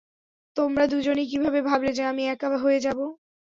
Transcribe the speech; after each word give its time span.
তোমরা 0.55 0.83
দুজনেই 0.87 1.29
কীভাবে 1.31 1.59
ভাবলে 1.69 1.91
যে, 1.93 2.03
আমি 2.11 2.23
একা 2.27 2.47
হয়ে 2.63 2.79
যাবো? 2.85 3.05